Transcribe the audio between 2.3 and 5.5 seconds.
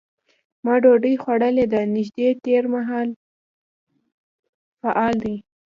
تېر مهال فعل دی.